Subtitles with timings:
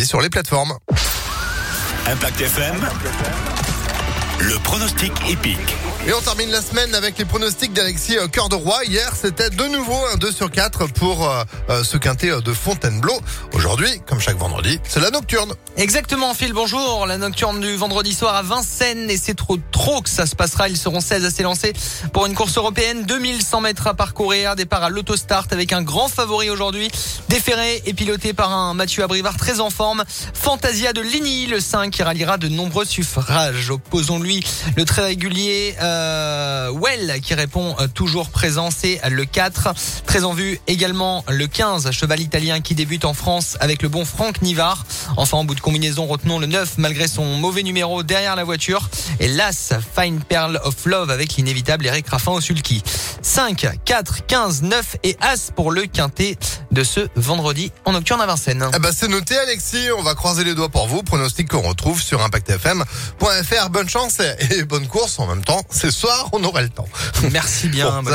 [0.00, 0.72] sur les plateformes.
[2.06, 2.76] Impact FM.
[4.40, 5.76] Le pronostic épique.
[6.04, 8.84] Et on termine la semaine avec les pronostics d'Alexis euh, Cœur de Roi.
[8.86, 13.14] Hier, c'était de nouveau un 2 sur 4 pour euh, euh, ce quintet de Fontainebleau.
[13.52, 15.54] Aujourd'hui, comme chaque vendredi, c'est la nocturne.
[15.76, 17.06] Exactement, Phil, bonjour.
[17.06, 20.68] La nocturne du vendredi soir à Vincennes et c'est trop trop que ça se passera.
[20.68, 21.72] Ils seront 16 à s'élancer
[22.12, 23.04] pour une course européenne.
[23.04, 24.56] 2100 mètres à parcourir.
[24.56, 26.90] Départ à l'autostart avec un grand favori aujourd'hui.
[27.28, 30.02] Déferré et piloté par un Mathieu Abrivard très en forme.
[30.34, 33.70] Fantasia de Ligny, le 5 qui ralliera de nombreux suffrages.
[33.70, 34.44] Opposons-lui
[34.76, 35.76] le très régulier
[36.72, 38.70] Well qui répond euh, toujours présent.
[38.70, 39.74] C'est le 4.
[40.06, 44.04] Très en vue également le 15, cheval italien qui débute en France avec le bon
[44.04, 44.84] Franck Nivard.
[45.16, 48.88] Enfin, en bout de combinaison, retenons le 9 malgré son mauvais numéro derrière la voiture.
[49.20, 52.82] Et l'As, Fine Pearl of Love avec l'inévitable Eric Raffin au sulky.
[53.22, 56.36] 5, 4, 15, 9 et As pour le quintet
[56.70, 58.66] de ce vendredi en nocturne à Vincennes.
[58.74, 59.88] Eh ben, c'est noté, Alexis.
[59.96, 61.02] On va croiser les doigts pour vous.
[61.02, 63.70] Pronostic qu'on retrouve sur impactfm.fr.
[63.70, 64.18] Bonne chance
[64.50, 65.62] et bonne course en même temps.
[65.70, 66.88] Ce soir, on aura le temps.
[67.30, 68.02] Merci bien.
[68.02, 68.02] Bon,